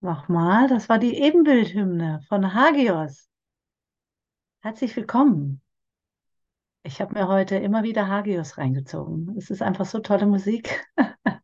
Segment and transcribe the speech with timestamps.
[0.00, 3.28] Nochmal, das war die Ebenbildhymne von Hagios.
[4.60, 5.60] Herzlich willkommen.
[6.84, 9.36] Ich habe mir heute immer wieder Hagios reingezogen.
[9.36, 10.86] Es ist einfach so tolle Musik.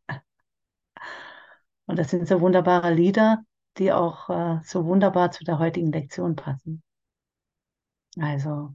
[1.85, 3.43] Und das sind so wunderbare Lieder,
[3.77, 6.81] die auch äh, so wunderbar zu der heutigen Lektion passen.
[8.17, 8.73] Also,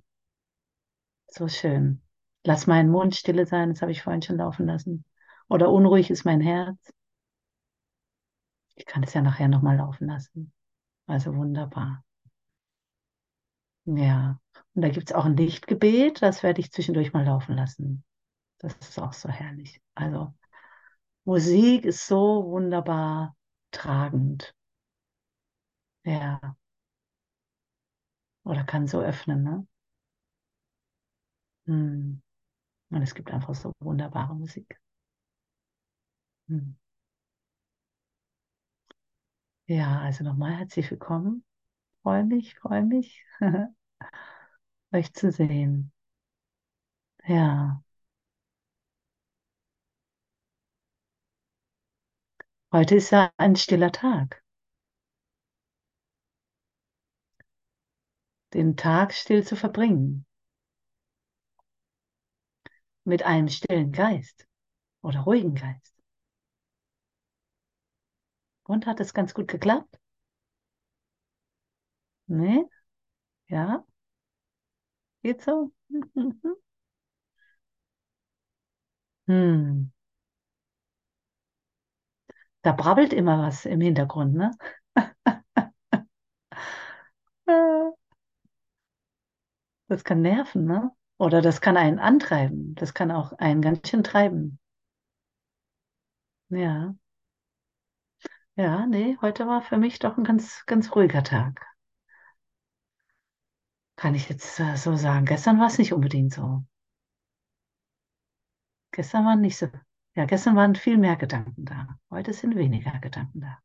[1.29, 2.03] so schön.
[2.45, 5.05] Lass meinen Mund stille sein, das habe ich vorhin schon laufen lassen.
[5.49, 6.77] Oder unruhig ist mein Herz.
[8.81, 10.55] Ich kann es ja nachher nochmal laufen lassen.
[11.07, 12.03] Also wunderbar.
[13.85, 14.41] Ja,
[14.75, 18.05] und da gibt es auch ein Lichtgebet, das werde ich zwischendurch mal laufen lassen.
[18.59, 19.81] Das ist auch so herrlich.
[19.95, 20.35] Also
[21.25, 23.37] Musik ist so wunderbar
[23.73, 24.55] tragend.
[26.05, 26.57] Ja.
[28.45, 29.67] Oder kann so öffnen, ne?
[31.67, 32.21] Hm.
[32.91, 34.79] Und es gibt einfach so wunderbare Musik.
[36.49, 36.75] Hm.
[39.71, 41.45] Ja, also nochmal herzlich willkommen.
[42.03, 43.25] Freue mich, freue mich,
[44.93, 45.91] euch zu sehen.
[47.29, 47.83] Ja.
[52.73, 54.43] Heute ist ja ein stiller Tag.
[58.55, 60.25] Den Tag still zu verbringen.
[63.05, 64.47] Mit einem stillen Geist
[65.03, 66.00] oder ruhigen Geist.
[68.65, 69.99] Und hat es ganz gut geklappt?
[72.29, 72.67] Ne?
[73.49, 73.85] Ja?
[75.23, 75.73] Geht so?
[79.29, 79.91] Hm.
[82.63, 84.51] Da brabbelt immer was im Hintergrund, ne?
[89.89, 90.91] Das kann nerven, ne?
[91.19, 92.75] Oder das kann einen antreiben.
[92.77, 94.59] Das kann auch einen ganz schön treiben.
[96.51, 96.95] Ja.
[98.61, 101.67] Ja, nee, heute war für mich doch ein ganz, ganz ruhiger Tag.
[103.95, 105.27] Kann ich jetzt äh, so sagen.
[105.27, 106.65] Gestern war es nicht unbedingt so.
[108.93, 109.67] Gestern waren nicht so.
[110.15, 111.99] Ja, gestern waren viel mehr Gedanken da.
[112.11, 113.59] Heute sind weniger Gedanken da.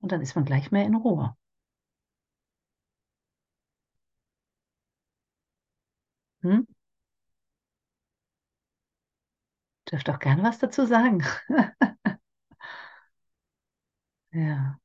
[0.00, 1.36] Und dann ist man gleich mehr in Ruhe.
[6.42, 6.60] Hm?
[9.90, 11.24] Dürft auch gerne was dazu sagen.
[14.36, 14.78] ja.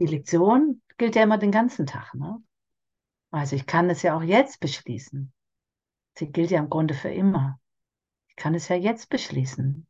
[0.00, 2.42] Die Lektion gilt ja immer den ganzen Tag, ne?
[3.30, 5.32] Also ich kann es ja auch jetzt beschließen.
[6.16, 7.60] Sie gilt ja im Grunde für immer.
[8.28, 9.86] Ich kann es ja jetzt beschließen,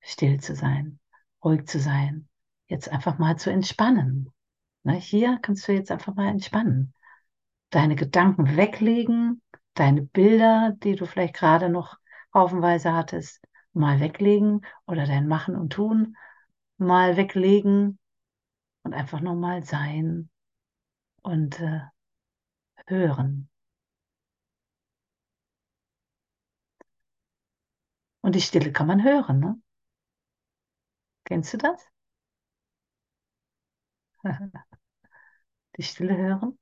[0.00, 1.00] still zu sein,
[1.42, 2.28] ruhig zu sein,
[2.68, 4.30] jetzt einfach mal zu entspannen.
[4.84, 4.94] Ne?
[4.94, 6.94] Hier kannst du jetzt einfach mal entspannen.
[7.72, 9.42] Deine Gedanken weglegen,
[9.74, 11.98] deine Bilder, die du vielleicht gerade noch
[12.32, 16.16] haufenweise hattest, mal weglegen oder dein Machen und Tun
[16.78, 17.98] mal weglegen
[18.84, 20.30] und einfach nur mal sein
[21.22, 21.80] und äh,
[22.86, 23.48] hören.
[28.20, 29.60] Und die Stille kann man hören, ne?
[31.24, 31.84] Kennst du das?
[35.76, 36.58] Die Stille hören?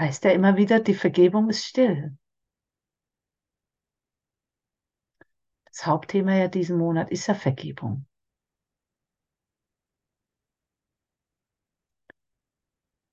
[0.00, 2.16] Heißt ja immer wieder, die Vergebung ist still.
[5.64, 8.06] Das Hauptthema ja diesen Monat ist ja Vergebung.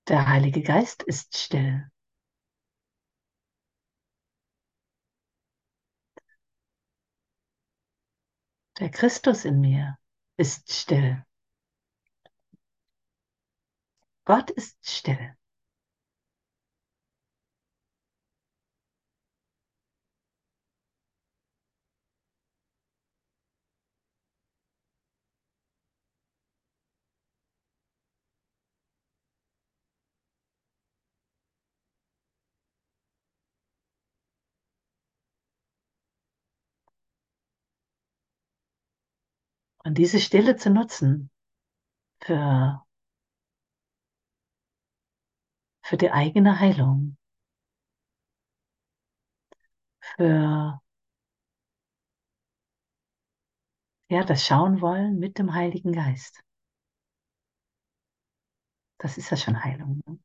[0.07, 1.89] Der Heilige Geist ist still.
[8.79, 9.97] Der Christus in mir
[10.37, 11.25] ist still.
[14.25, 15.37] Gott ist still.
[39.83, 41.29] Und diese Stille zu nutzen
[42.21, 42.83] für,
[45.81, 47.17] für die eigene Heilung,
[49.99, 50.79] für
[54.09, 56.41] ja, das Schauen wollen mit dem Heiligen Geist.
[58.99, 60.01] Das ist ja schon Heilung.
[60.05, 60.19] Ne?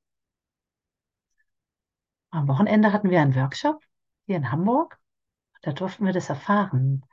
[2.31, 3.83] Am Wochenende hatten wir einen Workshop
[4.27, 5.01] hier in Hamburg.
[5.63, 7.05] Da durften wir das erfahren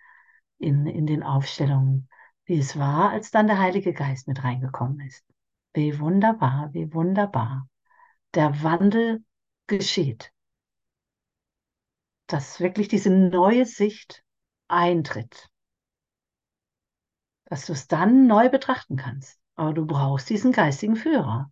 [0.57, 2.07] in, in den Aufstellungen,
[2.45, 5.25] wie es war, als dann der Heilige Geist mit reingekommen ist.
[5.73, 7.67] Wie wunderbar, wie wunderbar.
[8.33, 9.23] Der Wandel
[9.67, 10.31] geschieht.
[12.27, 14.23] Dass wirklich diese neue Sicht
[14.67, 15.49] eintritt.
[17.45, 19.39] Dass du es dann neu betrachten kannst.
[19.55, 21.51] Aber du brauchst diesen geistigen Führer.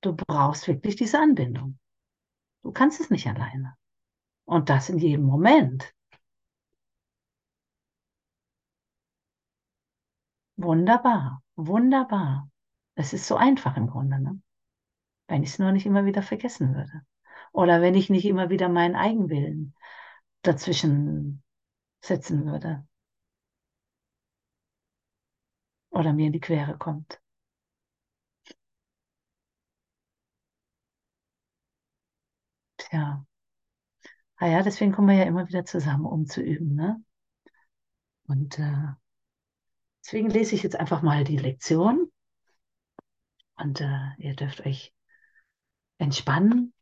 [0.00, 1.78] Du brauchst wirklich diese Anbindung.
[2.62, 3.74] Du kannst es nicht alleine.
[4.44, 5.92] Und das in jedem Moment.
[10.66, 12.50] Wunderbar, wunderbar.
[12.96, 14.40] Es ist so einfach im Grunde, ne?
[15.28, 17.02] wenn ich es nur nicht immer wieder vergessen würde.
[17.52, 19.76] Oder wenn ich nicht immer wieder meinen Eigenwillen
[20.42, 21.44] dazwischen
[22.02, 22.86] setzen würde.
[25.90, 27.20] Oder mir in die Quere kommt.
[32.78, 33.26] Tja.
[34.38, 36.74] Ah ja, deswegen kommen wir ja immer wieder zusammen, um zu üben.
[36.74, 37.02] Ne?
[38.28, 38.94] Und äh,
[40.06, 42.12] deswegen lese ich jetzt einfach mal die Lektion.
[43.56, 44.94] Und äh, ihr dürft euch
[45.98, 46.72] entspannen,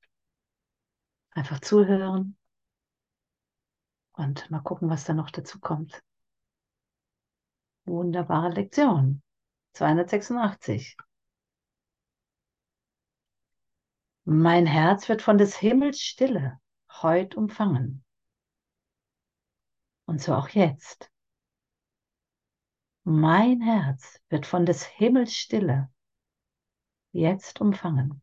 [1.31, 2.37] einfach zuhören
[4.13, 6.03] und mal gucken, was da noch dazu kommt.
[7.87, 9.23] Wunderbare Lektion.
[9.73, 10.97] 286.
[14.25, 16.61] Mein Herz wird von des Himmels Stille
[17.03, 18.05] heut umfangen.
[20.07, 21.11] Und so auch jetzt.
[23.05, 25.91] Mein Herz wird von des Himmels Stille
[27.13, 28.23] jetzt umfangen.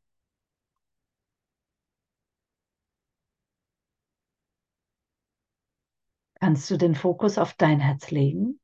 [6.40, 8.60] Kannst du den Fokus auf dein Herz legen?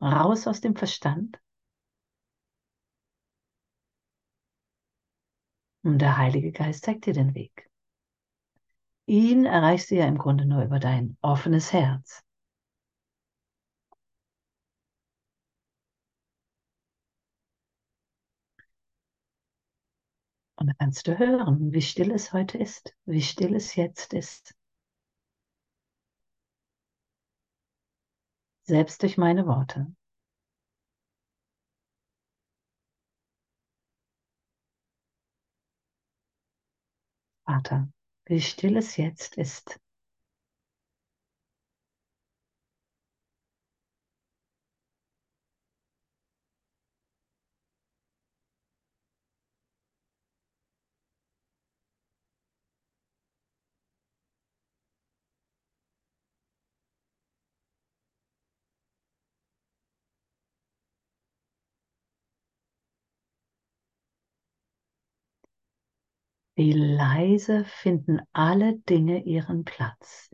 [0.00, 1.40] Raus aus dem Verstand?
[5.84, 7.70] Und der Heilige Geist zeigt dir den Weg.
[9.06, 12.25] Ihn erreichst du ja im Grunde nur über dein offenes Herz.
[20.66, 24.52] Und dann kannst du hören, wie still es heute ist, wie still es jetzt ist.
[28.64, 29.86] Selbst durch meine Worte.
[37.44, 37.88] Vater,
[38.26, 39.78] wie still es jetzt ist.
[66.56, 70.28] Wie leise finden alle Dinge ihren Platz.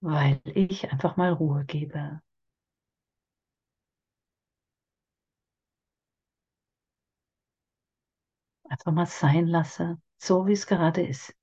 [0.00, 2.20] Weil ich einfach mal Ruhe gebe.
[8.70, 11.34] Einfach mal sein lasse, so wie es gerade ist.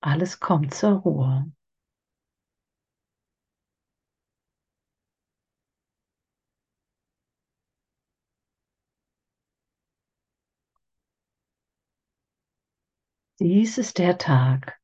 [0.00, 1.52] Alles kommt zur Ruhe.
[13.40, 14.80] Dies ist der Tag,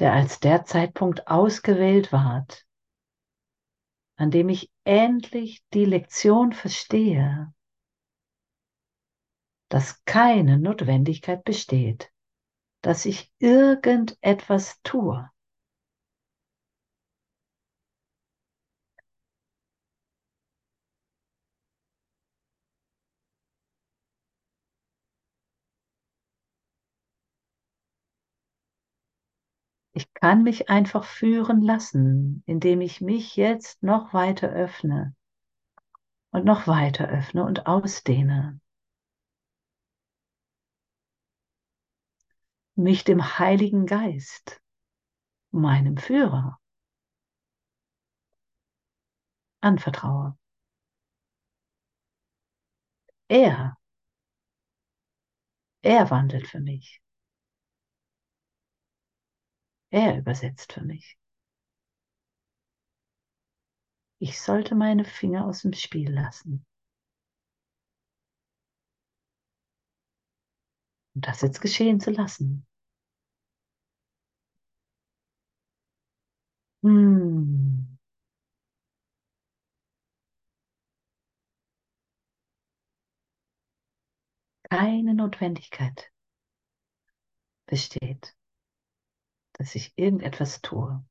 [0.00, 2.66] der als der Zeitpunkt ausgewählt ward,
[4.16, 7.54] an dem ich endlich die Lektion verstehe,
[9.68, 12.12] dass keine Notwendigkeit besteht,
[12.82, 15.30] dass ich irgendetwas tue.
[29.92, 35.14] Ich kann mich einfach führen lassen, indem ich mich jetzt noch weiter öffne
[36.30, 38.60] und noch weiter öffne und ausdehne.
[42.78, 44.62] Mich dem Heiligen Geist,
[45.50, 46.60] meinem Führer,
[49.60, 50.38] anvertraue.
[53.28, 53.76] Er,
[55.82, 57.02] er wandelt für mich.
[59.90, 61.18] Er übersetzt für mich.
[64.20, 66.64] Ich sollte meine Finger aus dem Spiel lassen.
[71.16, 72.67] Und das jetzt geschehen zu lassen.
[76.82, 77.98] Hm.
[84.70, 86.10] Keine Notwendigkeit
[87.66, 88.34] besteht,
[89.52, 91.04] dass ich irgendetwas tue.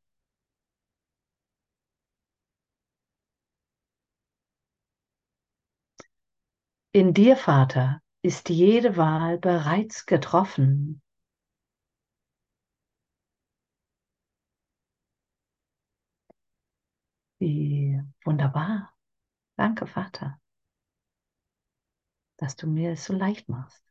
[6.91, 11.01] In dir, Vater, ist jede Wahl bereits getroffen.
[17.39, 18.93] Wie wunderbar.
[19.57, 20.39] Danke, Vater,
[22.37, 23.83] dass du mir es so leicht machst.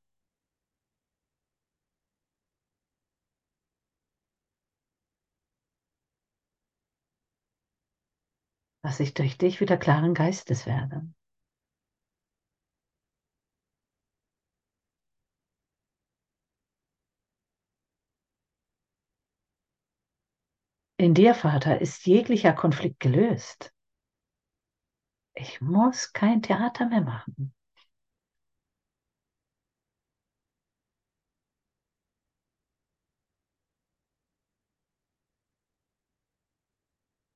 [8.81, 11.07] Dass ich durch dich wieder klaren Geistes werde.
[20.99, 23.73] In dir, Vater, ist jeglicher Konflikt gelöst.
[25.35, 27.55] Ich muss kein Theater mehr machen.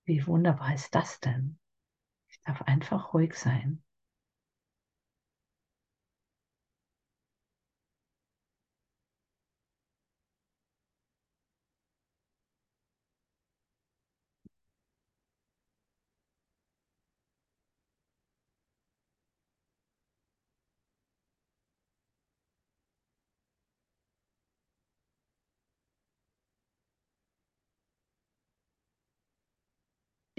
[0.04, 1.58] Wie wunderbar ist das denn?
[2.28, 3.82] Ich darf einfach ruhig sein.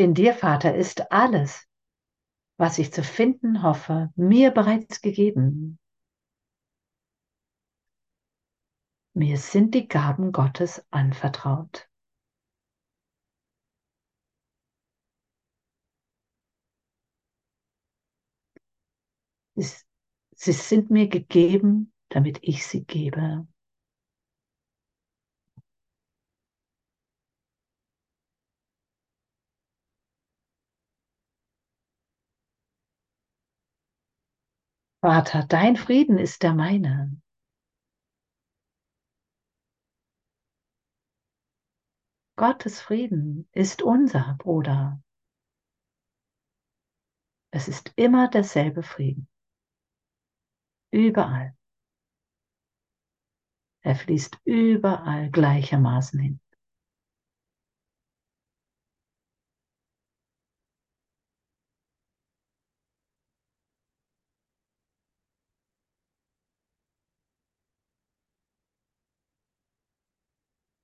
[0.01, 1.67] In dir, Vater, ist alles,
[2.57, 5.77] was ich zu finden hoffe, mir bereits gegeben.
[9.13, 11.87] Mir sind die Gaben Gottes anvertraut.
[19.53, 23.47] Sie sind mir gegeben, damit ich sie gebe.
[35.03, 37.19] Vater, dein Frieden ist der meine.
[42.35, 45.01] Gottes Frieden ist unser Bruder.
[47.51, 49.27] Es ist immer derselbe Frieden.
[50.91, 51.57] Überall.
[53.83, 56.39] Er fließt überall gleichermaßen hin.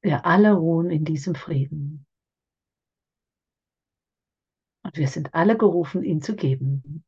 [0.07, 2.05] Wir alle ruhen in diesem Frieden.
[4.85, 7.03] Und wir sind alle gerufen, ihn zu geben.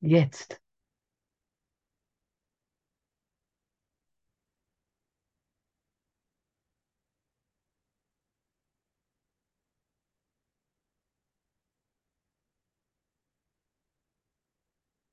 [0.00, 0.60] Jetzt.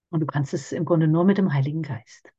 [0.10, 2.33] Und du kannst es im Grunde nur mit dem Heiligen Geist.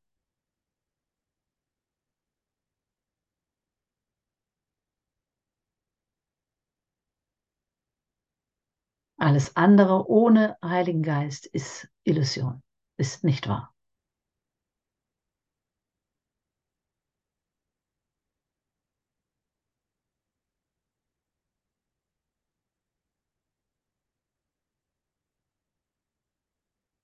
[9.25, 12.63] Alles andere ohne Heiligen Geist ist Illusion,
[12.99, 13.75] ist nicht wahr.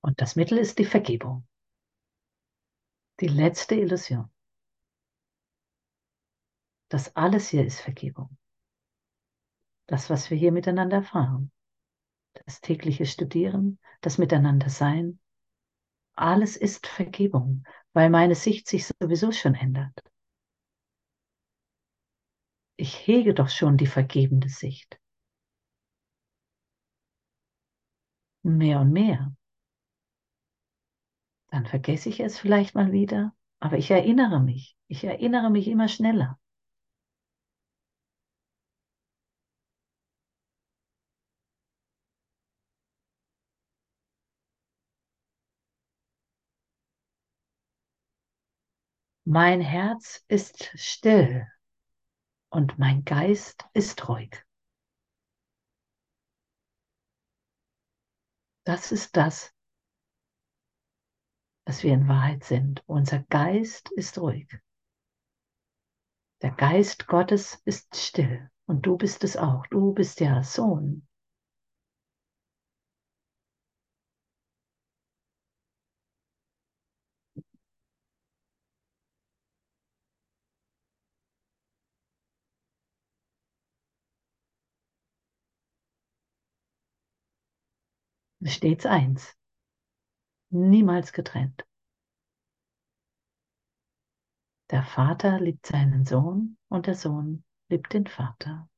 [0.03, 1.49] Und das Mittel ist die Vergebung.
[3.21, 4.31] Die letzte Illusion.
[6.91, 8.37] Das alles hier ist Vergebung.
[9.87, 11.51] Das, was wir hier miteinander erfahren.
[12.33, 15.21] Das tägliche Studieren, das Miteinander sein.
[16.15, 19.93] Alles ist Vergebung, weil meine Sicht sich sowieso schon ändert.
[22.77, 24.99] Ich hege doch schon die vergebende Sicht.
[28.43, 29.33] Mehr und mehr
[31.51, 34.77] dann vergesse ich es vielleicht mal wieder, aber ich erinnere mich.
[34.89, 36.40] Ich erinnere mich immer schneller.
[49.33, 51.47] Mein Herz ist still
[52.49, 54.45] und mein Geist ist ruhig.
[58.65, 59.55] Das ist das,
[61.65, 62.83] was wir in Wahrheit sind.
[62.89, 64.53] Unser Geist ist ruhig.
[66.43, 69.65] Der Geist Gottes ist still Und du bist es auch.
[69.69, 71.07] Du bist der Sohn.
[88.45, 89.37] Stets eins.
[90.51, 91.67] Niemals getrennt.
[94.71, 98.69] Der Vater liebt seinen Sohn und der Sohn liebt den Vater.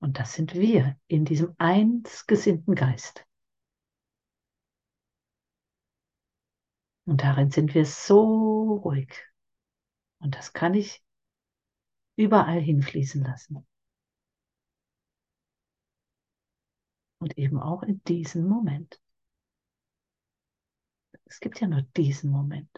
[0.00, 3.26] Und das sind wir in diesem einsgesinnten Geist.
[7.06, 9.12] Und darin sind wir so ruhig.
[10.20, 11.04] Und das kann ich
[12.16, 13.66] überall hinfließen lassen.
[17.24, 19.00] Und eben auch in diesem Moment.
[21.24, 22.68] Es gibt ja nur diesen Moment.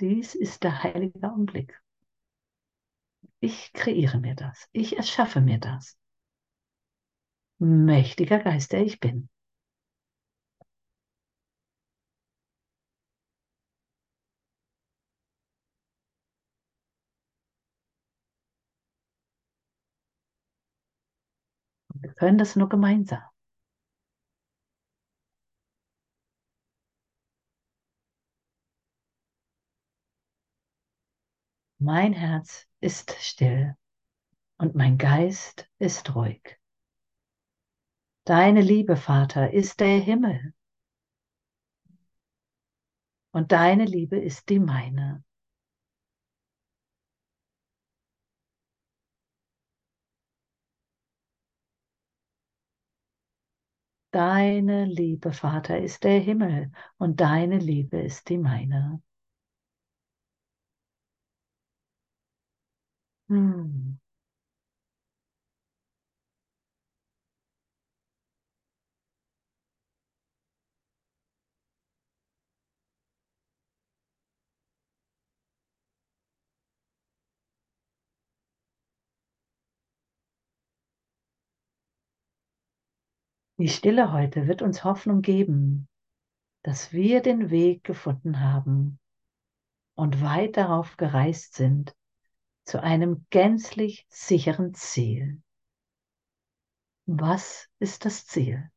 [0.00, 1.80] Dies ist der heilige Augenblick.
[3.38, 4.68] Ich kreiere mir das.
[4.72, 5.96] Ich erschaffe mir das.
[7.60, 9.28] Mächtiger Geist, der ich bin.
[21.94, 23.22] Wir können das nur gemeinsam.
[31.78, 33.74] Mein Herz ist still
[34.58, 36.60] und mein Geist ist ruhig.
[38.26, 40.52] Deine Liebe, Vater, ist der Himmel.
[43.32, 45.24] Und deine Liebe ist die meine.
[54.12, 59.02] Deine Liebe, Vater, ist der Himmel und deine Liebe ist die meine.
[63.28, 63.99] Hm.
[83.60, 85.86] Die Stille heute wird uns Hoffnung geben,
[86.62, 88.98] dass wir den Weg gefunden haben
[89.94, 91.94] und weit darauf gereist sind
[92.64, 95.42] zu einem gänzlich sicheren Ziel.
[97.04, 98.70] Was ist das Ziel?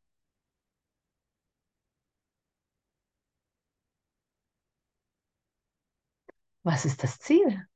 [6.62, 7.66] Was ist das Ziel?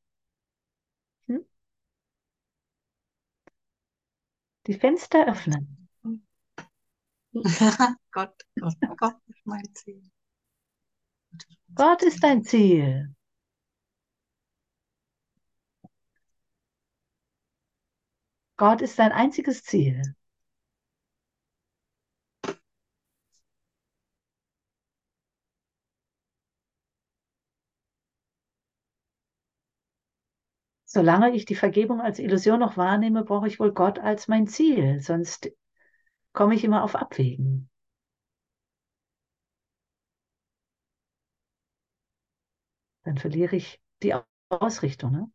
[1.27, 1.42] Hm?
[4.66, 5.78] Die Fenster öffnen.
[8.12, 10.03] Gott, Gott, Gott ist mein Ziel.
[11.75, 13.14] Gott ist dein Ziel.
[18.59, 20.03] Gott ist dein einziges Ziel.
[30.87, 35.01] Solange ich die Vergebung als Illusion noch wahrnehme, brauche ich wohl Gott als mein Ziel,
[35.01, 35.53] sonst
[36.38, 37.68] komme ich immer auf Abwägen.
[43.03, 44.14] Dann verliere ich die
[44.48, 45.11] Ausrichtung.
[45.11, 45.33] Ne?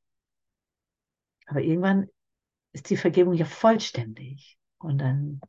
[1.45, 2.07] Aber irgendwann
[2.71, 5.41] ist die Vergebung ja vollständig und dann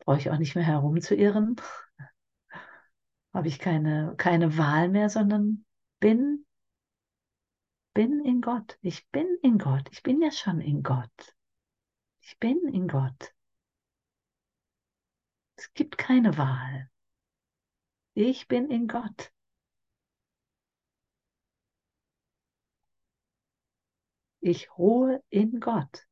[0.00, 1.54] brauche ich auch nicht mehr herumzuirren.
[3.32, 5.64] Habe ich keine, keine Wahl mehr, sondern
[6.00, 6.44] bin,
[7.94, 8.76] bin in Gott.
[8.82, 9.88] Ich bin in Gott.
[9.92, 11.36] Ich bin ja schon in Gott.
[12.22, 13.37] Ich bin in Gott.
[15.58, 16.88] Es gibt keine Wahl.
[18.12, 19.32] Ich bin in Gott.
[24.40, 26.08] Ich ruhe in Gott.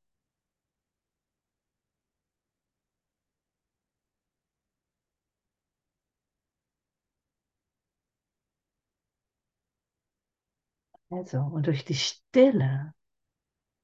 [11.10, 12.94] Also, und durch die Stille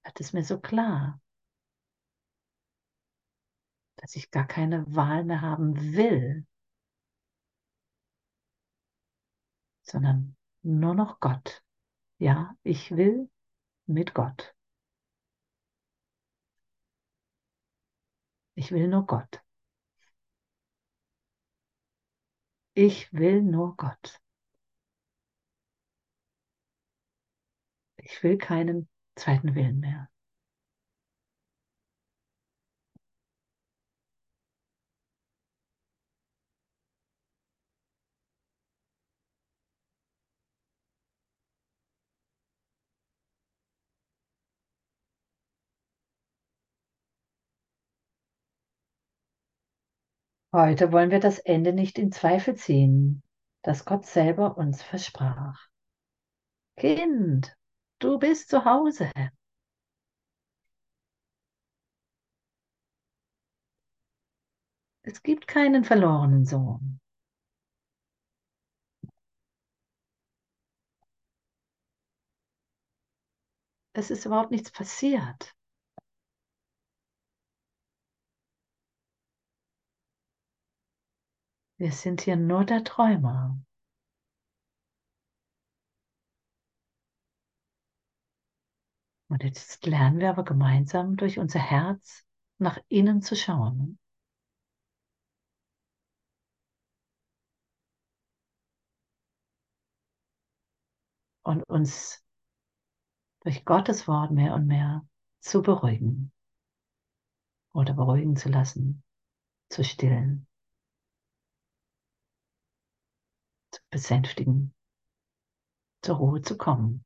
[0.05, 1.22] wird es mir so klar,
[4.03, 6.45] dass ich gar keine Wahl mehr haben will,
[9.83, 11.63] sondern nur noch Gott.
[12.19, 13.31] Ja, ich will
[13.87, 14.57] mit Gott.
[18.57, 19.41] Ich will nur Gott.
[22.75, 24.21] Ich will nur Gott.
[27.99, 30.12] Ich will keinen zweiten Willen mehr.
[50.55, 53.23] Heute wollen wir das Ende nicht in Zweifel ziehen,
[53.63, 55.67] das Gott selber uns versprach.
[56.77, 57.57] Kind,
[58.01, 59.11] du bist zu Hause.
[65.05, 67.01] Es gibt keinen verlorenen Sohn.
[73.95, 75.55] Es ist überhaupt nichts passiert.
[81.83, 83.59] Wir sind hier nur der Träumer.
[89.29, 92.25] Und jetzt lernen wir aber gemeinsam durch unser Herz
[92.59, 93.99] nach innen zu schauen.
[101.43, 102.25] Und uns
[103.41, 105.05] durch Gottes Wort mehr und mehr
[105.41, 106.33] zu beruhigen
[107.73, 109.03] oder beruhigen zu lassen,
[109.69, 110.47] zu stillen,
[113.73, 114.75] zu besänftigen,
[116.03, 117.05] zur Ruhe zu kommen.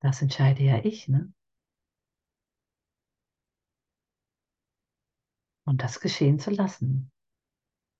[0.00, 1.32] Das entscheide ja ich, ne?
[5.64, 7.12] Und das geschehen zu lassen.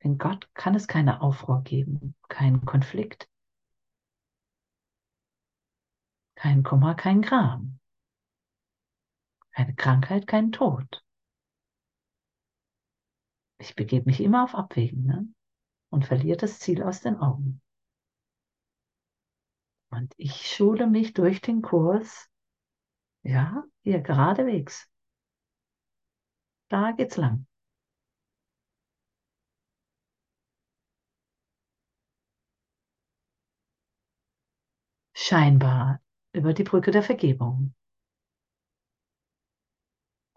[0.01, 3.29] In Gott kann es keine Aufruhr geben, keinen Konflikt,
[6.37, 7.79] kein Kummer, kein Gram,
[9.51, 11.05] keine Krankheit, kein Tod.
[13.59, 15.29] Ich begebe mich immer auf Abwägen ne?
[15.91, 17.61] und verliere das Ziel aus den Augen.
[19.91, 22.29] Und ich schule mich durch den Kurs,
[23.23, 24.89] ja, hier geradewegs.
[26.69, 27.47] Da geht's lang.
[35.15, 36.01] Scheinbar
[36.33, 37.75] über die Brücke der Vergebung.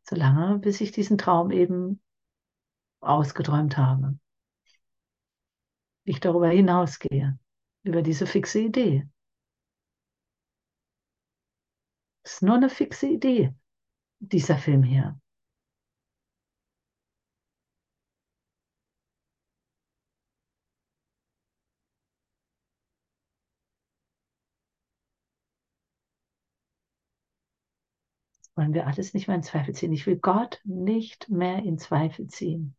[0.03, 2.01] Solange, bis ich diesen Traum eben
[3.01, 4.17] ausgeträumt habe.
[6.03, 7.37] Ich darüber hinausgehe,
[7.83, 9.07] über diese fixe Idee.
[12.23, 13.53] Es ist nur eine fixe Idee,
[14.19, 15.19] dieser Film hier.
[28.61, 29.91] wollen wir alles nicht mehr in Zweifel ziehen.
[29.91, 32.75] Ich will Gott nicht mehr in Zweifel ziehen.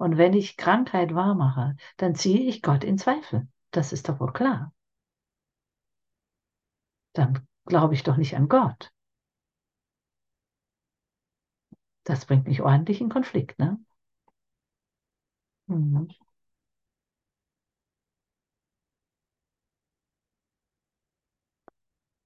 [0.00, 3.46] Und wenn ich Krankheit wahrmache, dann ziehe ich Gott in Zweifel.
[3.70, 4.72] Das ist doch wohl klar.
[7.12, 8.92] Dann glaube ich doch nicht an Gott.
[12.04, 13.78] Das bringt mich ordentlich in Konflikt, ne?
[15.68, 16.08] Mhm.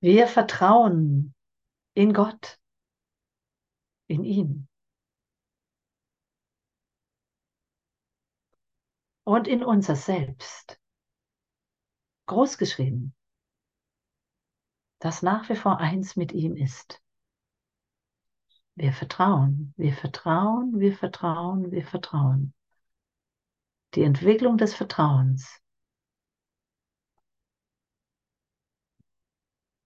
[0.00, 1.34] Wir vertrauen
[1.94, 2.60] in Gott
[4.06, 4.68] in ihm.
[9.24, 10.78] Und in unser Selbst.
[12.26, 13.14] Großgeschrieben.
[14.98, 17.02] Das nach wie vor eins mit ihm ist.
[18.74, 22.54] Wir vertrauen, wir vertrauen, wir vertrauen, wir vertrauen.
[23.94, 25.60] Die Entwicklung des Vertrauens.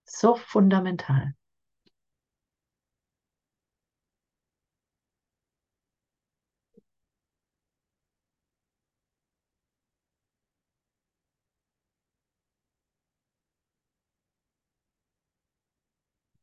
[0.05, 1.38] So fundamental.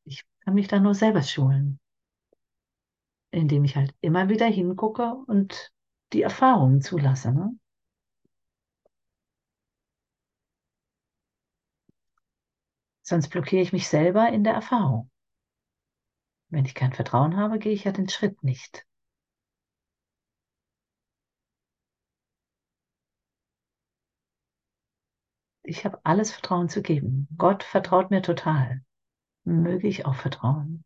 [0.05, 1.79] Ich kann mich da nur selber schulen,
[3.31, 5.71] indem ich halt immer wieder hingucke und
[6.13, 7.31] die Erfahrungen zulasse.
[7.33, 7.57] Ne?
[13.01, 15.11] Sonst blockiere ich mich selber in der Erfahrung.
[16.49, 18.85] Wenn ich kein Vertrauen habe, gehe ich ja den Schritt nicht.
[25.63, 27.27] Ich habe alles Vertrauen zu geben.
[27.37, 28.81] Gott vertraut mir total
[29.45, 30.83] möge ich auch vertrauen.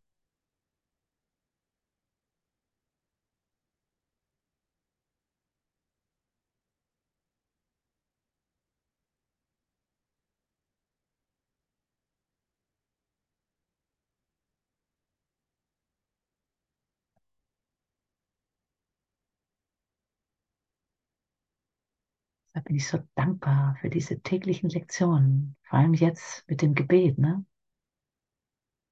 [22.54, 27.18] Da bin ich so dankbar für diese täglichen Lektionen, vor allem jetzt mit dem Gebet,
[27.18, 27.44] ne?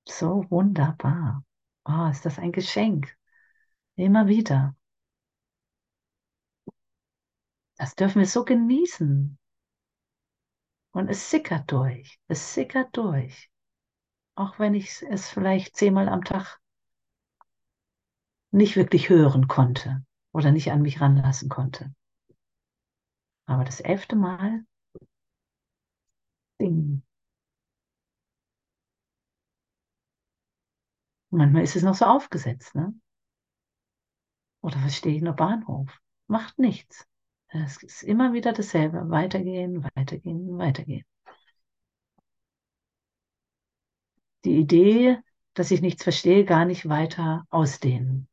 [0.09, 1.45] So wunderbar.
[1.85, 3.17] Oh, ist das ein Geschenk.
[3.97, 4.75] Immer wieder.
[7.77, 9.39] Das dürfen wir so genießen.
[10.93, 12.21] Und es sickert durch.
[12.29, 13.51] Es sickert durch.
[14.35, 16.59] Auch wenn ich es vielleicht zehnmal am Tag
[18.51, 21.95] nicht wirklich hören konnte oder nicht an mich ranlassen konnte.
[23.47, 24.65] Aber das elfte Mal,
[26.61, 27.03] ding.
[31.31, 32.93] Manchmal ist es noch so aufgesetzt, ne?
[34.63, 36.01] Oder was stehe ich nur Bahnhof?
[36.29, 37.07] Macht nichts.
[37.49, 39.11] Es ist immer wieder dasselbe.
[39.11, 41.05] Weitergehen, weitergehen, weitergehen.
[44.45, 45.19] Die Idee,
[45.55, 48.27] dass ich nichts verstehe, gar nicht weiter ausdehnen.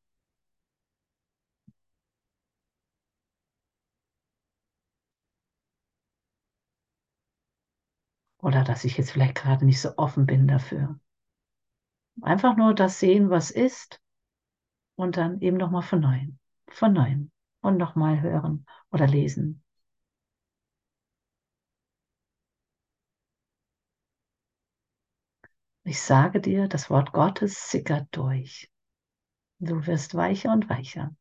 [8.41, 10.97] Oder dass ich jetzt vielleicht gerade nicht so offen bin dafür.
[12.23, 14.01] Einfach nur das sehen, was ist
[14.95, 19.63] und dann eben nochmal von neuem, von neuem und nochmal hören oder lesen.
[25.85, 28.69] Ich sage dir, das Wort Gottes sickert durch.
[29.59, 31.15] Du wirst weicher und weicher.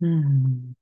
[0.00, 0.75] Hm.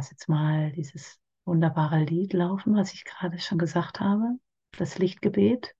[0.00, 4.38] Lass jetzt mal dieses wunderbare Lied laufen, was ich gerade schon gesagt habe.
[4.78, 5.74] Das Lichtgebet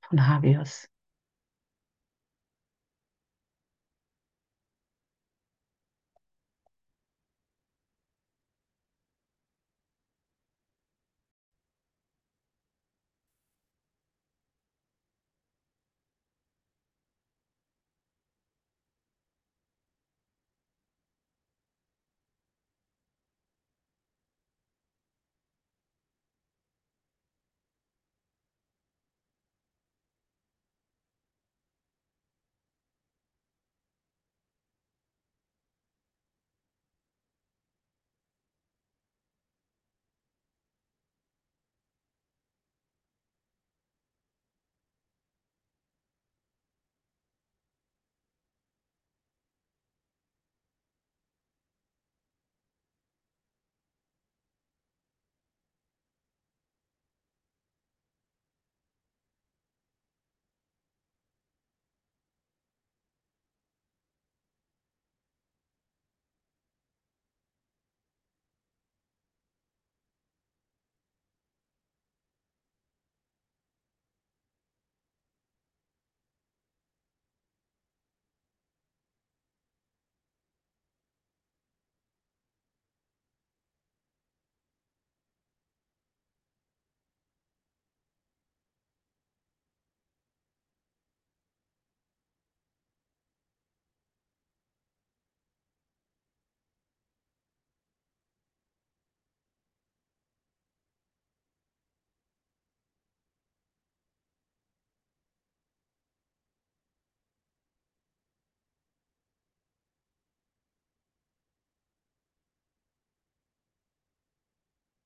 [0.00, 0.88] von Hagios.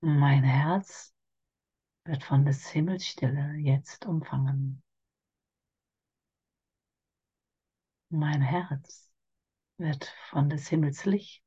[0.00, 1.14] Mein Herz
[2.04, 4.82] wird von des Himmels Stille jetzt umfangen.
[8.10, 9.10] Mein Herz
[9.78, 11.44] wird von des Himmels Licht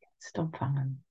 [0.00, 1.04] jetzt umfangen.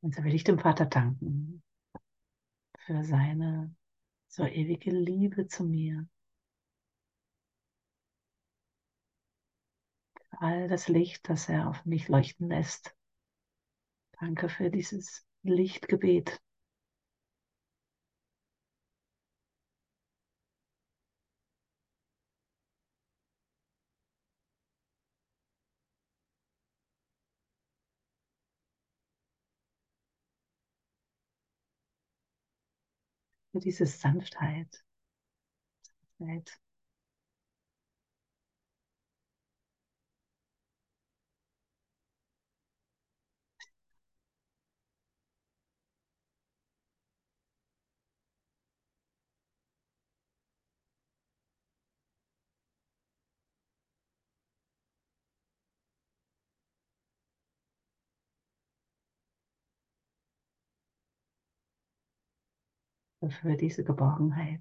[0.00, 1.62] Und so will ich dem Vater danken
[2.80, 3.74] für seine
[4.28, 6.08] so ewige Liebe zu mir.
[10.40, 12.94] All das Licht, das er auf mich leuchten lässt.
[14.20, 16.40] Danke für dieses Lichtgebet.
[33.52, 34.82] Für diese Sanftheit.
[36.18, 36.58] Sanftheit.
[63.30, 64.60] Für diese Geborgenheit.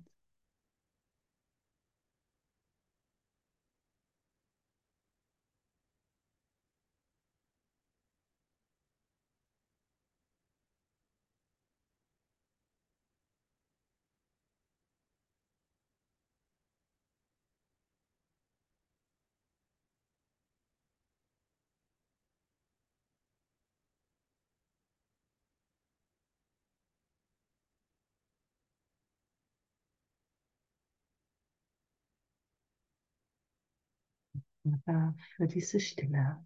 [34.63, 36.43] Vater, für diese Stille.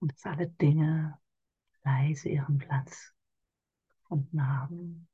[0.00, 1.18] Und dass alle Dinge
[1.84, 3.14] leise ihren Platz
[4.02, 5.09] gefunden haben.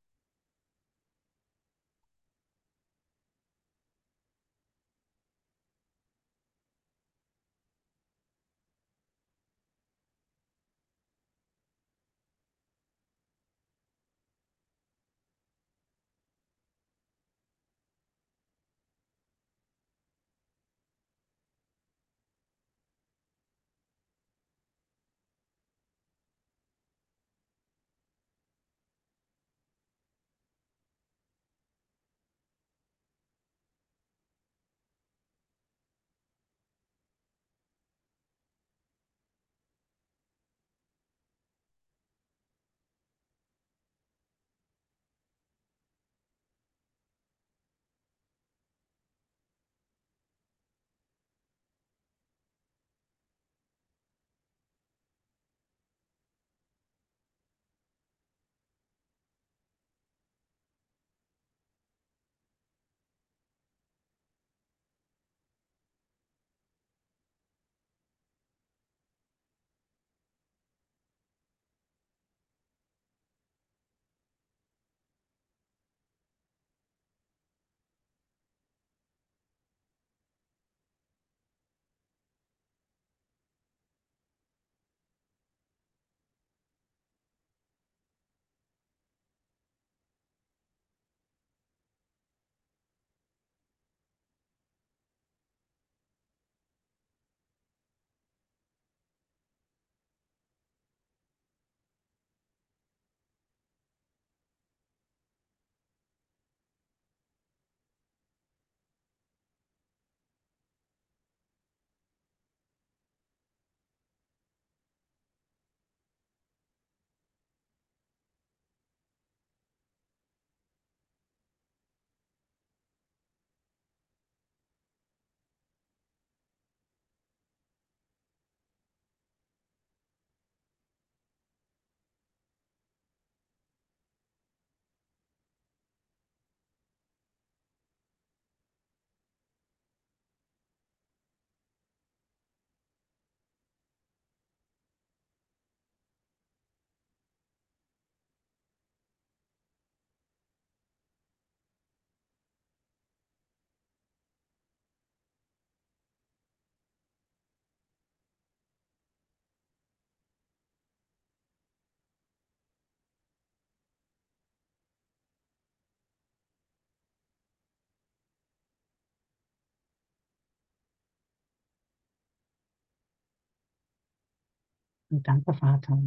[175.16, 175.98] Und danke, Vater,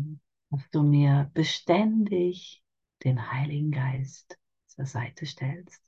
[0.51, 2.63] dass du mir beständig
[3.03, 5.83] den Heiligen Geist zur Seite stellst.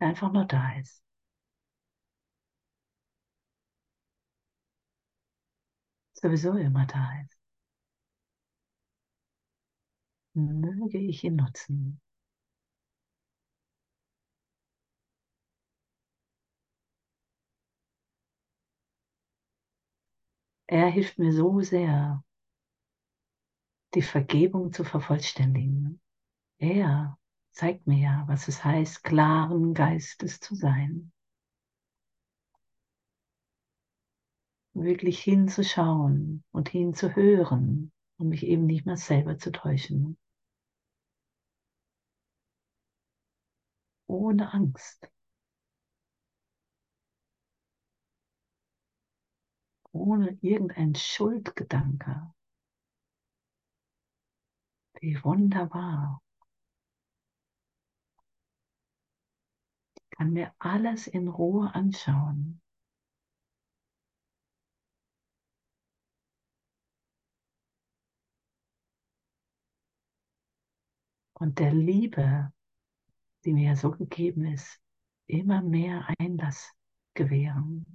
[0.00, 1.04] Einfach nur da ist.
[6.12, 7.38] Sowieso immer da ist.
[10.32, 12.00] Möge ich ihn nutzen.
[20.70, 22.22] Er hilft mir so sehr,
[23.94, 25.98] die Vergebung zu vervollständigen.
[26.58, 27.18] Er
[27.52, 31.10] zeigt mir ja, was es heißt, klaren Geistes zu sein.
[34.74, 40.18] Wirklich hinzuschauen und hinzuhören und mich eben nicht mehr selber zu täuschen.
[44.06, 45.08] Ohne Angst.
[49.98, 52.32] Ohne irgendein Schuldgedanke.
[55.00, 56.22] Wie wunderbar.
[59.96, 62.60] Ich kann mir alles in Ruhe anschauen.
[71.34, 72.52] Und der Liebe,
[73.44, 74.80] die mir so gegeben ist,
[75.26, 76.72] immer mehr Einlass
[77.14, 77.86] gewähren.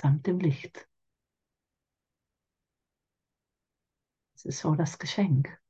[0.00, 0.88] Samt dem Licht.
[4.34, 5.60] Es ist so das Geschenk.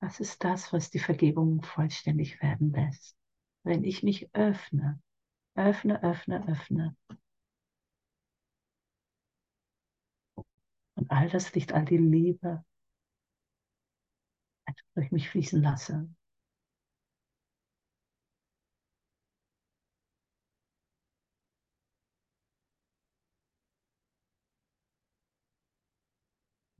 [0.00, 3.16] Das ist das, was die Vergebung vollständig werden lässt.
[3.62, 5.00] Wenn ich mich öffne
[5.54, 6.96] Öffne, öffne, öffne.
[10.94, 12.64] Und all das Licht, all die Liebe
[14.64, 16.08] einfach durch mich fließen lasse.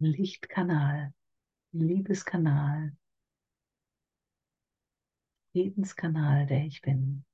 [0.03, 1.13] Lichtkanal,
[1.73, 2.97] Liebeskanal,
[5.53, 7.25] Friedenskanal, der ich bin.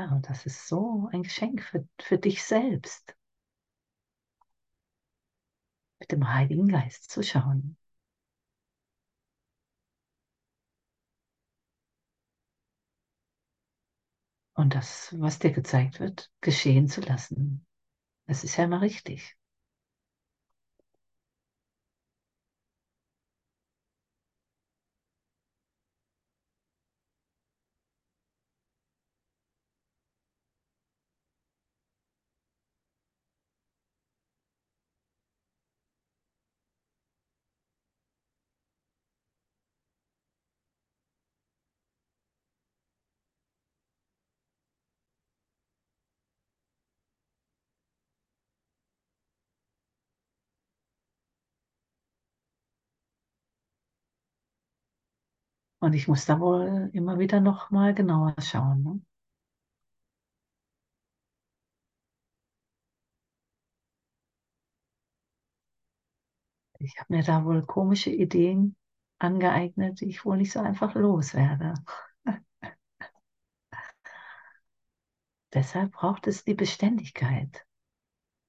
[0.00, 3.14] Ja, und das ist so ein Geschenk für, für dich selbst,
[5.98, 7.76] mit dem Heiligen Geist zu schauen.
[14.54, 17.66] Und das, was dir gezeigt wird, geschehen zu lassen.
[18.28, 19.36] Das ist ja immer richtig.
[55.80, 58.82] Und ich muss da wohl immer wieder noch mal genauer schauen.
[58.82, 59.00] Ne?
[66.78, 68.76] Ich habe mir da wohl komische Ideen
[69.18, 71.74] angeeignet, die ich wohl nicht so einfach loswerde.
[75.52, 77.66] Deshalb braucht es die Beständigkeit,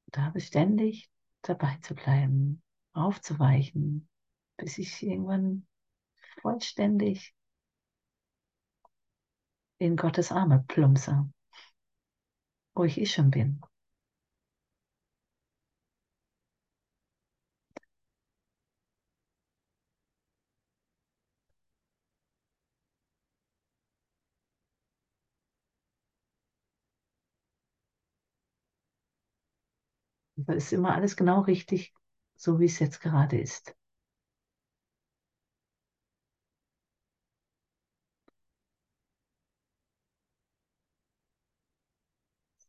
[0.07, 1.09] da beständig
[1.41, 2.61] dabei zu bleiben,
[2.93, 4.07] aufzuweichen,
[4.57, 5.65] bis ich irgendwann
[6.41, 7.33] vollständig
[9.79, 11.25] in Gottes Arme plumpse,
[12.75, 13.61] wo ich eh schon bin.
[30.35, 31.93] Da ist immer alles genau richtig,
[32.35, 33.73] so wie es jetzt gerade ist.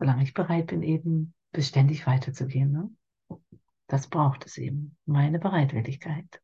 [0.03, 2.73] Solange ich bereit bin, eben beständig weiterzugehen.
[2.73, 2.91] Ne?
[3.87, 6.42] Das braucht es eben, meine Bereitwilligkeit.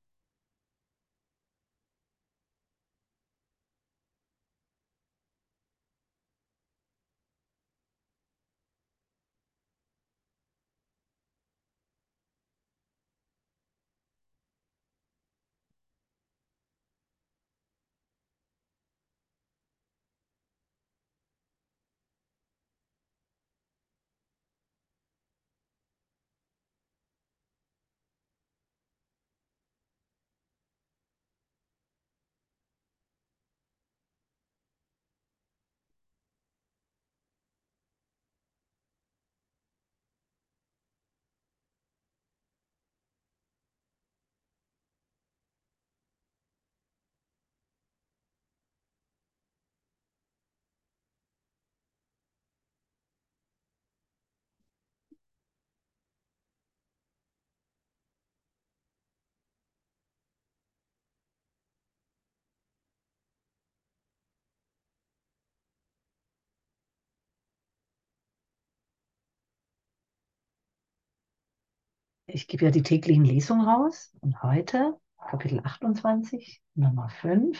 [72.31, 77.59] Ich gebe ja die täglichen Lesungen raus und heute Kapitel 28, Nummer 5.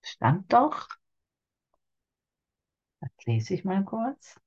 [0.00, 0.88] Stand doch.
[3.00, 4.40] Das lese ich mal kurz.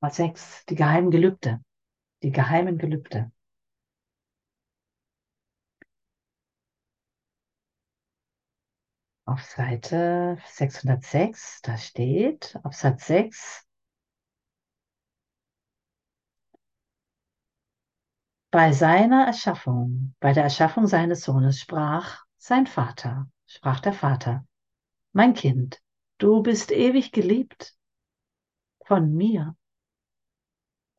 [0.00, 1.60] Nummer 6, die geheimen Gelübde.
[2.22, 3.32] Die geheimen Gelübde.
[9.30, 13.64] Auf Seite 606, da steht, Absatz 6,
[18.50, 24.44] Bei seiner Erschaffung, bei der Erschaffung seines Sohnes sprach sein Vater, sprach der Vater,
[25.12, 25.80] mein Kind,
[26.18, 27.76] du bist ewig geliebt
[28.84, 29.54] von mir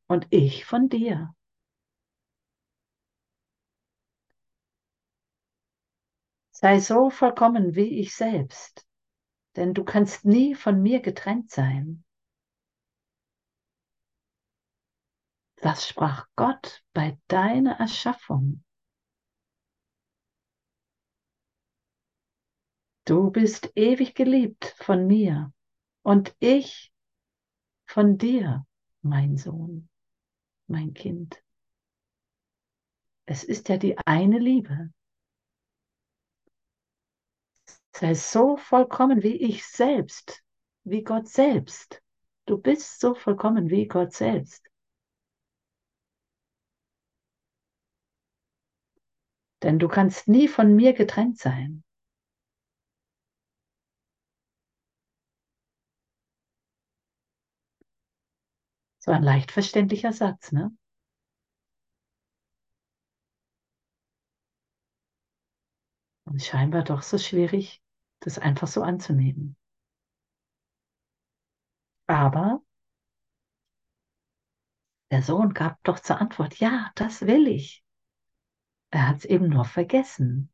[0.07, 1.35] und ich von dir.
[6.61, 8.85] Sei so vollkommen wie ich selbst,
[9.55, 12.03] denn du kannst nie von mir getrennt sein.
[15.55, 18.63] Das sprach Gott bei deiner Erschaffung.
[23.05, 25.51] Du bist ewig geliebt von mir
[26.03, 26.93] und ich
[27.87, 28.65] von dir,
[29.01, 29.89] mein Sohn,
[30.67, 31.43] mein Kind.
[33.25, 34.91] Es ist ja die eine Liebe.
[38.01, 40.43] Sei so vollkommen wie ich selbst,
[40.83, 42.01] wie Gott selbst.
[42.47, 44.67] Du bist so vollkommen wie Gott selbst.
[49.63, 51.83] Denn du kannst nie von mir getrennt sein.
[58.99, 60.71] So ein leicht verständlicher Satz, ne?
[66.25, 67.79] Und scheinbar doch so schwierig,
[68.21, 69.57] das einfach so anzunehmen.
[72.07, 72.61] Aber
[75.11, 77.83] der Sohn gab doch zur Antwort, ja, das will ich.
[78.91, 80.51] Er hat es eben nur vergessen.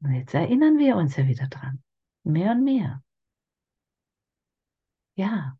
[0.00, 1.82] Und jetzt erinnern wir uns ja wieder dran.
[2.24, 3.02] Mehr und mehr.
[5.16, 5.58] Ja,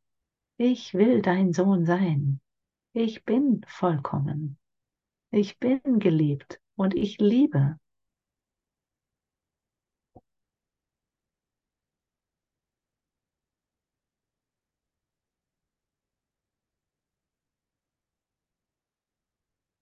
[0.57, 2.41] ich will dein Sohn sein.
[2.93, 4.59] Ich bin vollkommen.
[5.31, 7.79] Ich bin geliebt und ich liebe.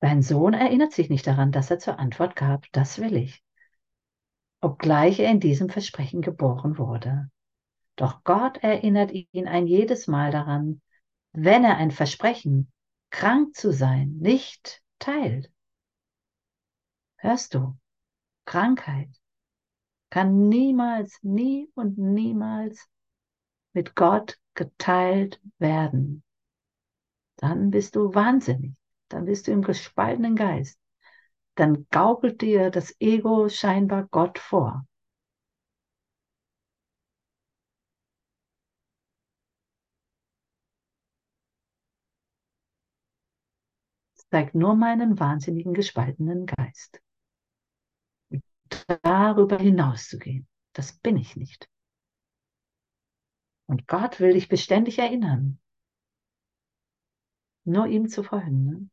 [0.02, 3.40] Dein Sohn erinnert sich nicht daran, dass er zur Antwort gab, das will ich,
[4.60, 7.30] obgleich er in diesem Versprechen geboren wurde.
[7.94, 10.82] Doch Gott erinnert ihn ein jedes Mal daran,
[11.30, 12.72] wenn er ein Versprechen,
[13.10, 15.52] krank zu sein, nicht teilt.
[17.18, 17.78] Hörst du?
[18.44, 19.08] Krankheit
[20.10, 22.88] kann niemals, nie und niemals
[23.72, 26.24] mit Gott geteilt werden.
[27.36, 28.74] Dann bist du wahnsinnig.
[29.12, 30.78] Dann bist du im gespaltenen Geist.
[31.54, 34.86] Dann gaukelt dir das Ego scheinbar Gott vor.
[44.32, 47.02] zeigt nur meinen wahnsinnigen, gespaltenen Geist.
[49.02, 51.68] Darüber hinauszugehen, das bin ich nicht.
[53.66, 55.60] Und Gott will dich beständig erinnern,
[57.64, 58.64] nur ihm zu folgen.
[58.64, 58.90] Ne?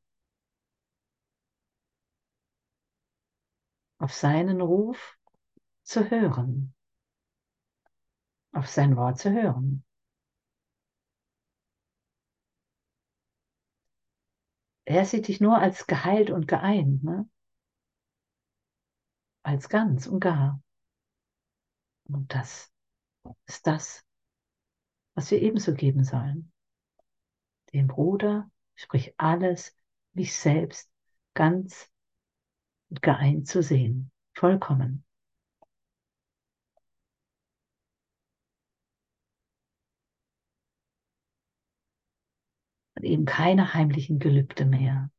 [3.99, 5.17] Auf seinen Ruf
[5.83, 6.73] zu hören,
[8.53, 9.83] auf sein Wort zu hören.
[14.85, 17.29] Er sieht dich nur als geheilt und geeint, ne?
[19.43, 20.61] als ganz und gar.
[22.05, 22.71] Und das
[23.45, 24.05] ist das,
[25.15, 26.51] was wir ebenso geben sollen.
[27.73, 29.75] Dem Bruder, sprich alles,
[30.13, 30.91] mich selbst
[31.33, 31.88] ganz
[32.89, 35.03] und geeint zu sehen, vollkommen.
[42.99, 45.09] und eben keine heimlichen Gelübde mehr.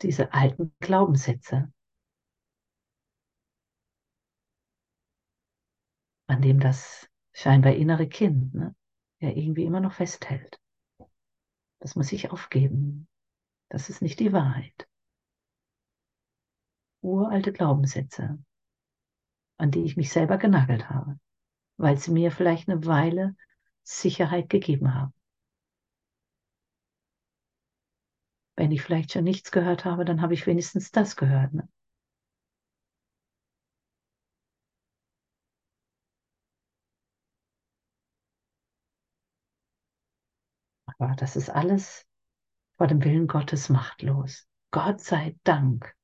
[0.00, 1.72] Diese alten Glaubenssätze,
[6.26, 8.74] an dem das scheinbar innere Kind ne,
[9.20, 10.58] ja irgendwie immer noch festhält.
[11.80, 13.08] Das muss ich aufgeben.
[13.68, 14.85] Das ist nicht die Wahrheit.
[17.06, 18.38] Uralte Glaubenssätze,
[19.58, 21.20] an die ich mich selber genagelt habe,
[21.78, 23.36] weil sie mir vielleicht eine Weile
[23.84, 25.14] Sicherheit gegeben haben.
[28.56, 31.54] Wenn ich vielleicht schon nichts gehört habe, dann habe ich wenigstens das gehört.
[31.54, 31.68] Ne?
[40.98, 42.04] Aber das ist alles
[42.78, 44.46] vor dem Willen Gottes machtlos.
[44.70, 45.95] Gott sei Dank.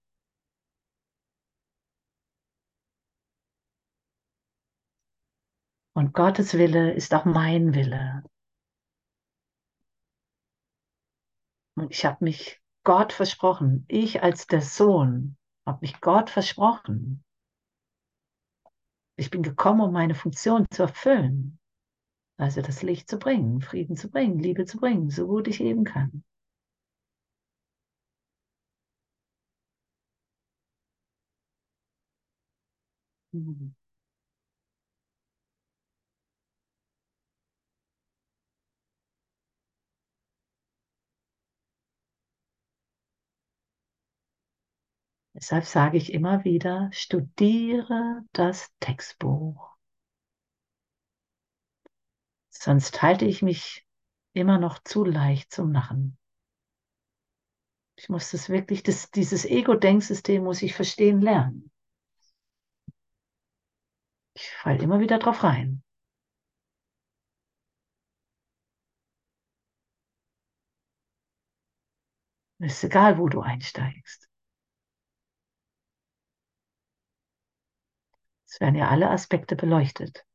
[5.94, 8.22] Und Gottes Wille ist auch mein Wille.
[11.76, 13.84] Und ich habe mich Gott versprochen.
[13.88, 15.36] Ich als der Sohn
[15.66, 17.24] habe mich Gott versprochen.
[19.16, 21.58] Ich bin gekommen, um meine Funktion zu erfüllen.
[22.38, 25.84] Also das Licht zu bringen, Frieden zu bringen, Liebe zu bringen, so gut ich eben
[25.84, 26.24] kann.
[33.32, 33.74] Mhm.
[45.42, 49.76] Deshalb sage ich immer wieder, studiere das Textbuch.
[52.48, 53.84] Sonst halte ich mich
[54.34, 56.16] immer noch zu leicht zum Narren.
[57.96, 61.72] Ich muss das wirklich, das, dieses Ego-Denksystem muss ich verstehen lernen.
[64.34, 65.82] Ich falle immer wieder drauf rein.
[72.60, 74.31] Ist egal, wo du einsteigst.
[78.52, 80.26] Es werden ja alle Aspekte beleuchtet.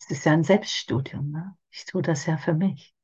[0.00, 1.30] Es ist ja ein Selbststudium.
[1.30, 1.56] Ne?
[1.70, 2.96] Ich tue das ja für mich.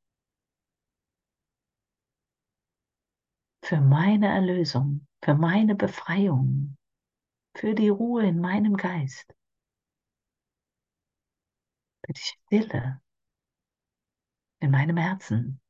[3.65, 6.77] Für meine Erlösung, für meine Befreiung,
[7.57, 9.35] für die Ruhe in meinem Geist,
[12.05, 13.01] für die Stille
[14.61, 15.61] in meinem Herzen.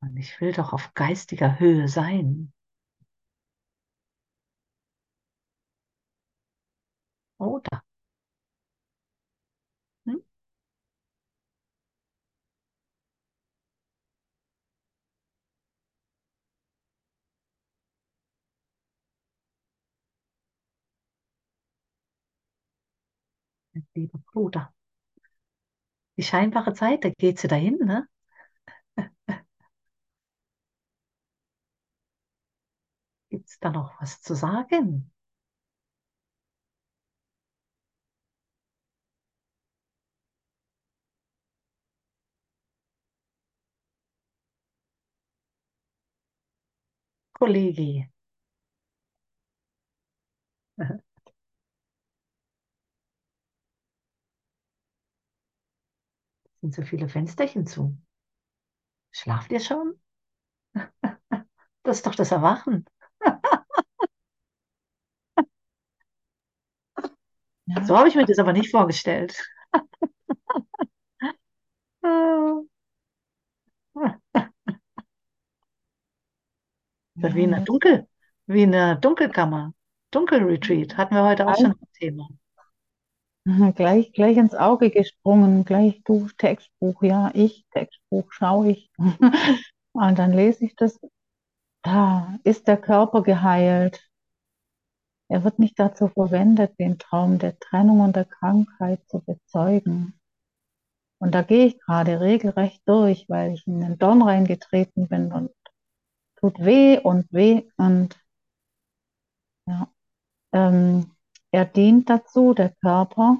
[0.00, 2.52] Und ich will doch auf geistiger Höhe sein.
[7.38, 7.84] Oder?
[23.94, 24.72] Lieber Bruder.
[26.16, 28.08] Die scheinbare Zeit, da geht sie dahin, ne?
[33.28, 35.10] Gibt es da noch was zu sagen?
[47.32, 48.08] Kollege.
[56.64, 57.94] Sind so viele Fensterchen zu.
[59.12, 60.00] Schlaft ihr schon?
[61.82, 62.86] Das ist doch das Erwachen.
[67.66, 67.84] Ja.
[67.84, 69.44] So habe ich mir das aber nicht vorgestellt.
[77.16, 78.08] Wie in einer Dunkel,
[78.46, 79.74] wie in einer Dunkelkammer.
[80.10, 82.28] Dunkelretreat hatten wir heute auch schon ein Thema.
[83.44, 88.90] Mhm, Gleich, gleich ins Auge gesprungen, gleich du Textbuch, ja, ich, Textbuch, schaue ich.
[89.92, 90.98] Und dann lese ich das.
[91.82, 94.02] Da ist der Körper geheilt.
[95.28, 100.18] Er wird nicht dazu verwendet, den Traum der Trennung und der Krankheit zu bezeugen.
[101.20, 105.50] Und da gehe ich gerade regelrecht durch, weil ich in den Dorn reingetreten bin und
[106.40, 108.16] tut weh und weh und
[109.66, 109.88] ja.
[110.52, 111.12] Ähm,
[111.54, 113.38] er dient dazu, der Körper,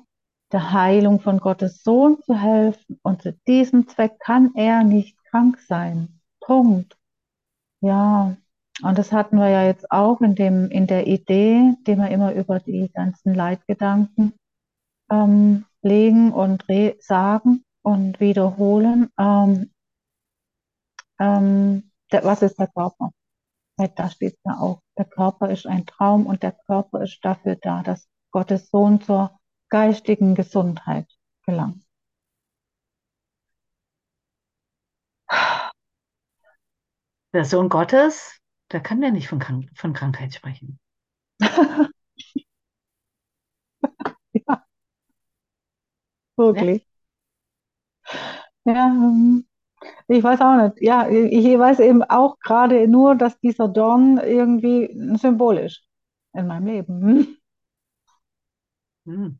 [0.52, 3.00] der Heilung von Gottes Sohn zu helfen.
[3.02, 6.20] Und zu diesem Zweck kann er nicht krank sein.
[6.40, 6.96] Punkt.
[7.80, 8.36] Ja,
[8.82, 12.32] und das hatten wir ja jetzt auch in dem, in der Idee, die wir immer
[12.34, 14.32] über die ganzen Leitgedanken
[15.10, 16.64] ähm, legen und
[17.00, 19.10] sagen und wiederholen.
[19.18, 19.72] Ähm,
[21.18, 23.10] ähm, der, was ist der Körper?
[23.96, 27.82] Da steht ja auch, der Körper ist ein Traum und der Körper ist dafür da,
[27.82, 29.38] dass Gottes Sohn zur
[29.68, 31.06] geistigen Gesundheit
[31.46, 31.84] gelangt.
[37.34, 38.40] Der Sohn Gottes,
[38.72, 40.78] der kann ja nicht von, Krank von Krankheit sprechen.
[44.32, 44.66] Ja,
[46.36, 46.86] wirklich.
[48.64, 49.46] Ja, ähm,
[50.08, 50.80] ich weiß auch nicht.
[50.82, 55.82] Ja, ich weiß eben auch gerade nur, dass dieser Dorn irgendwie ein Symbol ist
[56.32, 57.00] in meinem Leben.
[57.02, 57.36] Hm?
[59.06, 59.38] Hm.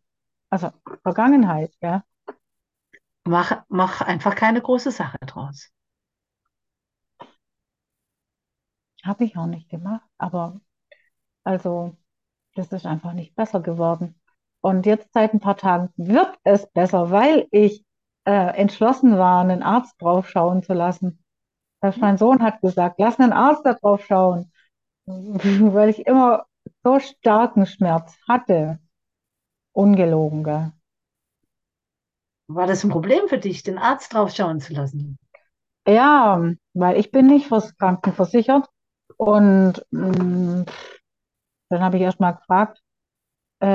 [0.51, 0.73] Also
[1.03, 2.05] Vergangenheit, ja.
[3.27, 5.71] Mach, mach einfach keine große Sache draus.
[9.05, 10.61] Habe ich auch nicht gemacht, aber
[11.45, 11.97] also
[12.57, 14.21] das ist einfach nicht besser geworden.
[14.63, 17.84] Und jetzt seit ein paar Tagen wird es besser, weil ich
[18.27, 21.25] äh, entschlossen war, einen Arzt drauf schauen zu lassen.
[21.83, 24.53] Dass mein Sohn hat gesagt, lass einen Arzt da drauf schauen,
[25.07, 26.47] weil ich immer
[26.85, 28.81] so starken Schmerz hatte.
[29.73, 30.73] ungelogen, gell?
[32.49, 35.19] War das ein Problem für dich, den Arzt draufschauen zu lassen?
[35.87, 36.41] Ja,
[36.75, 38.69] weil ich bin nicht fürs Krankenversichert
[39.17, 40.65] und mh,
[41.71, 42.81] dann habe ich erst mal gefragt,
[43.61, 43.67] äh,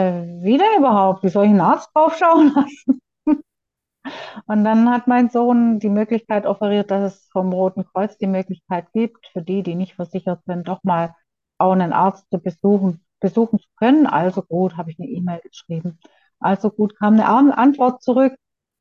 [0.44, 1.24] wie denn überhaupt?
[1.24, 3.02] Wie soll ich einen Arzt draufschauen lassen?
[4.48, 8.92] Und dann hat mein Sohn die Möglichkeit offeriert, dass es vom Roten Kreuz die Möglichkeit
[8.94, 11.16] gibt, für die, die nicht versichert sind, doch mal
[11.58, 14.08] auch einen Arzt zu besuchen, besuchen zu können.
[14.08, 16.00] Also gut, habe ich eine E-Mail geschrieben.
[16.40, 18.34] Also gut, kam eine An- Antwort zurück.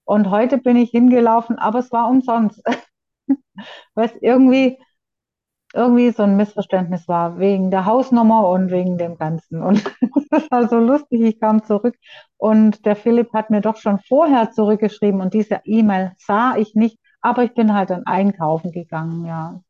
[0.04, 2.62] Und heute bin ich hingelaufen, aber es war umsonst.
[3.94, 4.78] Weil es irgendwie,
[5.74, 9.62] irgendwie so ein Missverständnis war, wegen der Hausnummer und wegen dem Ganzen.
[9.62, 9.84] Und
[10.30, 11.96] das war so lustig, ich kam zurück
[12.36, 16.98] und der Philipp hat mir doch schon vorher zurückgeschrieben und diese E-Mail sah ich nicht,
[17.20, 19.60] aber ich bin halt dann einkaufen gegangen, ja.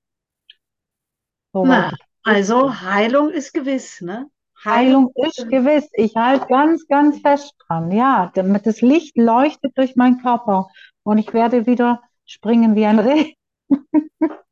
[1.53, 1.93] So Na,
[2.23, 2.81] also.
[2.81, 4.31] Heilung ist gewiss, ne?
[4.65, 5.89] Heilung ist gewiss.
[5.93, 7.93] Ich halte ganz, ganz fest dran.
[7.93, 10.69] Ja, damit das Licht leuchtet durch meinen Körper
[11.05, 13.35] und ich werde wieder springen wie ein Reh.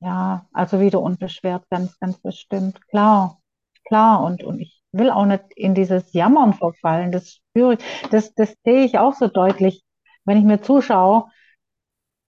[0.00, 2.80] Ja, also wieder unbeschwert, ganz, ganz bestimmt.
[2.88, 3.40] Klar,
[3.86, 4.22] klar.
[4.24, 7.12] Und, und ich will auch nicht in dieses Jammern verfallen.
[7.12, 9.82] Das spüre ich, das, das sehe ich auch so deutlich,
[10.24, 11.26] wenn ich mir zuschaue,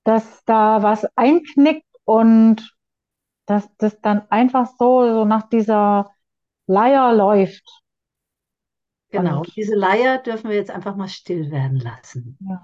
[0.05, 2.75] dass da was einknickt und
[3.47, 6.13] dass das dann einfach so, so nach dieser
[6.67, 7.65] Leier läuft.
[9.11, 12.41] Genau, Und diese Leier dürfen wir jetzt einfach mal still werden lassen.
[12.41, 12.59] ja,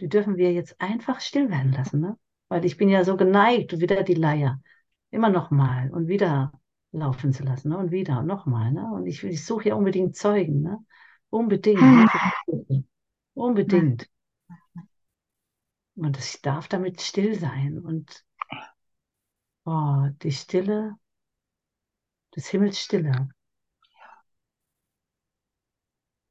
[0.00, 2.18] Die dürfen wir jetzt einfach still werden lassen, ne?
[2.48, 4.60] Weil ich bin ja so geneigt, wieder die Leier
[5.10, 6.52] immer noch mal und wieder
[6.92, 7.78] laufen zu lassen, ne?
[7.78, 8.90] Und wieder und noch mal, ne?
[8.92, 10.78] Und ich, ich suche ja unbedingt Zeugen, ne?
[11.30, 12.06] Unbedingt, ne?
[12.44, 12.84] Kirche.
[13.34, 14.08] Unbedingt.
[15.96, 18.24] Und ich darf damit still sein und
[19.64, 20.96] oh, die Stille
[22.34, 23.28] des Himmels Stille.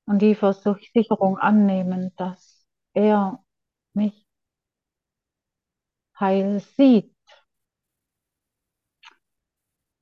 [0.06, 2.53] und die Versicherung annehmen, dass
[2.94, 3.44] er
[3.94, 4.26] mich
[6.20, 7.14] heil sieht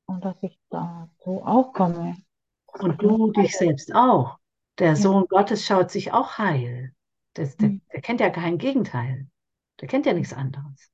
[0.06, 2.16] und dass ich dazu auch komme.
[2.80, 4.38] Und du dich selbst auch.
[4.80, 4.96] Der Ja.
[4.96, 6.94] Sohn Gottes schaut sich auch heil.
[7.34, 7.82] Das, der, Hm.
[7.94, 9.28] der kennt ja kein Gegenteil.
[9.80, 10.92] Der kennt ja nichts anderes.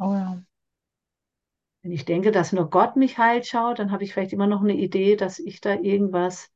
[0.00, 0.42] Oh ja.
[1.82, 4.60] Wenn ich denke, dass nur Gott mich heil schaut, dann habe ich vielleicht immer noch
[4.60, 6.50] eine Idee, dass ich da irgendwas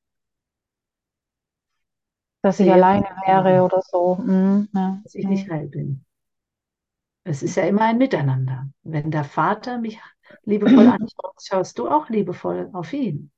[2.43, 4.19] Dass ich alleine wäre oder so.
[4.19, 5.01] Hm, ja.
[5.03, 6.05] dass ich nicht heil bin.
[7.25, 8.71] Es ist ja immer ein Miteinander.
[8.83, 10.01] Wenn der Vater mich
[10.45, 13.31] liebevoll anschaut, schaust du auch liebevoll auf ihn.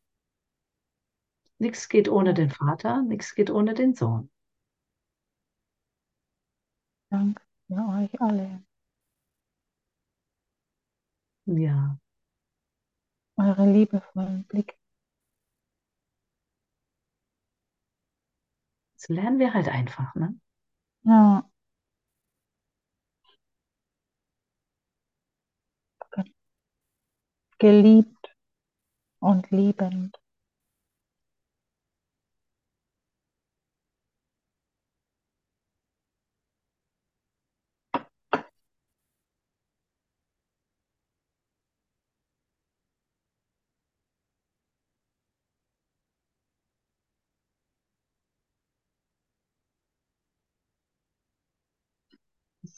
[1.59, 4.31] Nichts geht ohne den Vater, nichts geht ohne den Sohn.
[7.11, 8.63] Danke für euch alle.
[11.47, 11.99] Ja,
[13.37, 14.75] Eure liebevollen Blicke.
[19.03, 20.35] Das lernen wir halt einfach, ne?
[21.05, 21.49] Ja.
[27.59, 28.37] Geliebt
[29.21, 30.19] und liebend.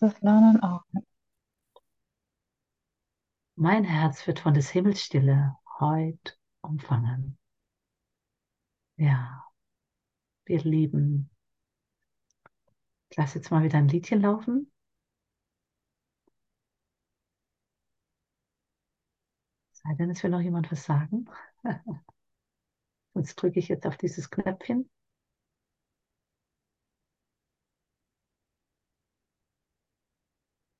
[0.05, 0.84] Das Lernen auch.
[3.57, 7.36] Mein Herz wird von des Himmels Stille heut umfangen.
[8.96, 9.44] Ja,
[10.46, 11.28] wir lieben.
[13.09, 14.70] Ich lasse jetzt mal wieder ein Liedchen laufen.
[19.72, 21.26] Sei denn, es will noch jemand was sagen.
[23.14, 24.88] Sonst drücke ich jetzt auf dieses Knöpfchen.